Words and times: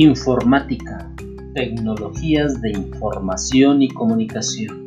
Informática, 0.00 1.12
tecnologías 1.54 2.62
de 2.62 2.70
información 2.70 3.82
y 3.82 3.88
comunicación. 3.88 4.86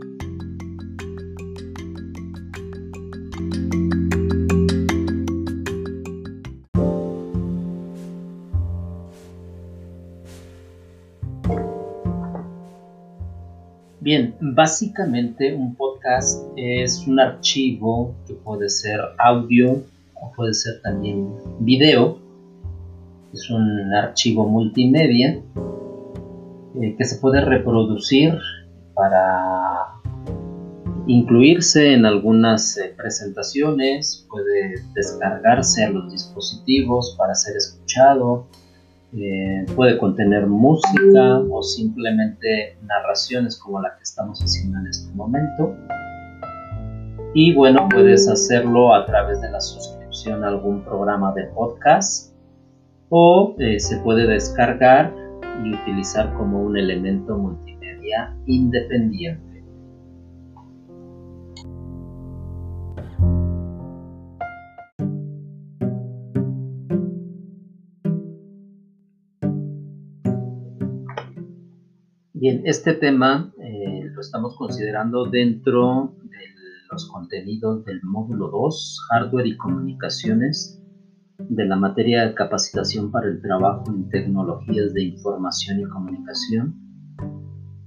Bien, 14.00 14.34
básicamente 14.40 15.54
un 15.54 15.76
podcast 15.76 16.42
es 16.56 17.06
un 17.06 17.20
archivo 17.20 18.16
que 18.26 18.36
puede 18.36 18.70
ser 18.70 19.02
audio 19.18 19.84
o 20.14 20.32
puede 20.32 20.54
ser 20.54 20.82
también 20.82 21.28
video. 21.60 22.31
Es 23.34 23.50
un 23.50 23.94
archivo 23.94 24.46
multimedia 24.46 25.42
eh, 26.82 26.96
que 26.98 27.06
se 27.06 27.18
puede 27.20 27.42
reproducir 27.42 28.38
para 28.94 30.02
incluirse 31.08 31.94
en 31.94 32.06
algunas 32.06 32.78
eh, 32.78 32.94
presentaciones, 32.96 34.26
puede 34.30 34.84
descargarse 34.94 35.86
a 35.86 35.90
los 35.90 36.12
dispositivos 36.12 37.16
para 37.18 37.34
ser 37.34 37.56
escuchado, 37.56 38.48
eh, 39.18 39.66
puede 39.76 39.98
contener 39.98 40.48
música 40.48 41.40
o 41.50 41.64
simplemente 41.64 42.78
narraciones 42.84 43.58
como 43.58 43.82
la 43.82 43.96
que 43.96 44.04
estamos 44.04 44.40
haciendo 44.42 44.80
en 44.80 44.88
este 44.88 45.14
momento. 45.14 45.76
Y 47.34 47.54
bueno, 47.56 47.88
puedes 47.90 48.28
hacerlo 48.28 48.94
a 48.94 49.06
través 49.06 49.40
de 49.42 49.50
la 49.50 49.62
suscripción 49.62 50.44
a 50.44 50.50
algún 50.50 50.84
programa 50.84 51.34
de 51.34 51.46
podcast 51.46 52.31
o 53.14 53.56
eh, 53.60 53.78
se 53.80 53.98
puede 53.98 54.26
descargar 54.26 55.14
y 55.66 55.74
utilizar 55.74 56.34
como 56.36 56.64
un 56.64 56.78
elemento 56.78 57.38
multimedia 57.38 58.34
independiente. 58.46 59.52
Bien, 72.34 72.62
este 72.66 72.94
tema 72.94 73.54
eh, 73.62 74.06
lo 74.06 74.22
estamos 74.22 74.56
considerando 74.56 75.26
dentro 75.26 76.16
de 76.24 76.38
los 76.90 77.10
contenidos 77.10 77.84
del 77.84 78.02
módulo 78.04 78.48
2, 78.50 79.00
hardware 79.10 79.48
y 79.48 79.58
comunicaciones, 79.58 80.81
de 81.50 81.66
la 81.66 81.76
materia 81.76 82.28
de 82.28 82.34
capacitación 82.34 83.12
para 83.12 83.28
el 83.28 83.42
trabajo 83.42 83.84
en 83.88 84.10
tecnologías 84.10 84.94
de 84.94 85.04
información 85.04 85.80
y 85.80 85.84
comunicación, 85.84 86.76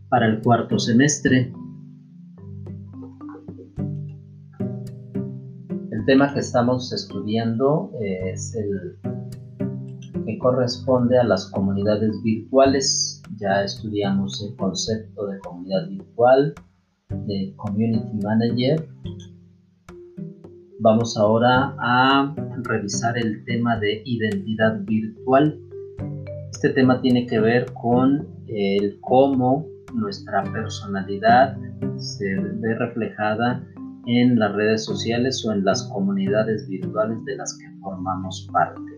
para 0.08 0.26
el 0.26 0.42
cuarto 0.42 0.78
semestre. 0.78 1.52
El 5.90 6.04
tema 6.06 6.32
que 6.32 6.40
estamos 6.40 6.92
estudiando 6.92 7.90
es 8.00 8.54
el 8.54 8.98
que 10.26 10.38
corresponde 10.38 11.18
a 11.18 11.24
las 11.24 11.50
comunidades 11.50 12.22
virtuales 12.22 13.14
ya 13.36 13.64
estudiamos 13.64 14.42
el 14.42 14.56
concepto 14.56 15.26
de 15.26 15.38
comunidad 15.40 15.88
virtual, 15.88 16.54
de 17.08 17.54
Community 17.56 18.16
Manager. 18.22 18.88
Vamos 20.84 21.16
ahora 21.16 21.74
a 21.80 22.34
revisar 22.62 23.16
el 23.16 23.42
tema 23.46 23.78
de 23.78 24.02
identidad 24.04 24.80
virtual. 24.84 25.58
Este 26.52 26.68
tema 26.68 27.00
tiene 27.00 27.26
que 27.26 27.40
ver 27.40 27.72
con 27.72 28.28
el 28.48 28.98
cómo 29.00 29.66
nuestra 29.94 30.44
personalidad 30.44 31.56
se 31.96 32.36
ve 32.36 32.74
reflejada 32.74 33.64
en 34.06 34.38
las 34.38 34.52
redes 34.52 34.84
sociales 34.84 35.42
o 35.46 35.52
en 35.52 35.64
las 35.64 35.84
comunidades 35.84 36.68
virtuales 36.68 37.24
de 37.24 37.36
las 37.36 37.56
que 37.58 37.66
formamos 37.80 38.46
parte 38.52 38.94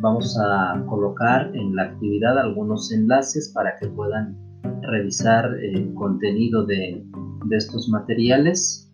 vamos 0.00 0.38
a 0.38 0.82
colocar 0.86 1.50
en 1.54 1.74
la 1.74 1.84
actividad 1.84 2.38
algunos 2.38 2.92
enlaces 2.92 3.50
para 3.54 3.76
que 3.76 3.88
puedan 3.88 4.36
revisar 4.82 5.52
el 5.60 5.92
contenido 5.94 6.64
de, 6.66 7.04
estos 7.50 7.88
materiales 7.88 8.87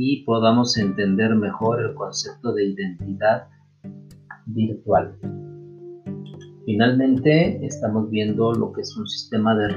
y 0.00 0.22
podamos 0.24 0.78
entender 0.78 1.34
mejor 1.34 1.80
el 1.80 1.92
concepto 1.94 2.52
de 2.52 2.66
identidad 2.66 3.48
virtual. 4.46 5.18
Finalmente 6.64 7.66
estamos 7.66 8.08
viendo 8.08 8.52
lo 8.52 8.72
que 8.72 8.82
es 8.82 8.96
un 8.96 9.08
sistema 9.08 9.56
de 9.56 9.68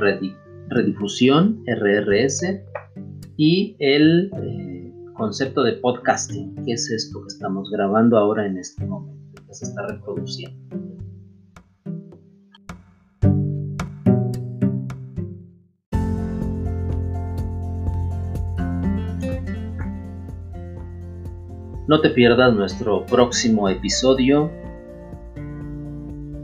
redifusión 0.70 1.64
RRS 1.66 2.62
y 3.36 3.76
el 3.80 4.32
eh, 4.44 4.94
concepto 5.16 5.64
de 5.64 5.74
podcasting, 5.74 6.54
que 6.66 6.74
es 6.74 6.92
esto 6.92 7.20
que 7.22 7.28
estamos 7.28 7.72
grabando 7.72 8.16
ahora 8.20 8.46
en 8.46 8.60
este 8.60 8.86
momento 8.86 9.22
se 9.52 9.66
está 9.66 9.88
reproduciendo. 9.88 10.81
No 21.88 22.00
te 22.00 22.12
pierdas 22.12 22.54
nuestro 22.54 23.06
próximo 23.06 23.68
episodio 23.68 24.52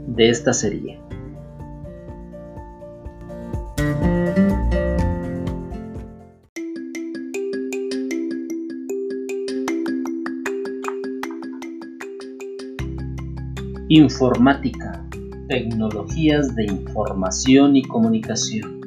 de 0.08 0.30
esta 0.30 0.52
serie. 0.52 1.00
Informática, 13.90 15.08
tecnologías 15.48 16.54
de 16.56 16.64
información 16.64 17.76
y 17.76 17.82
comunicación. 17.82 18.77